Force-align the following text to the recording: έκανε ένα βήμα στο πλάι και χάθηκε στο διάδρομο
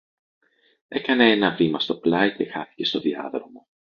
έκανε 0.87 1.31
ένα 1.31 1.55
βήμα 1.55 1.79
στο 1.79 1.97
πλάι 1.97 2.35
και 2.35 2.45
χάθηκε 2.45 2.85
στο 2.85 2.99
διάδρομο 2.99 3.67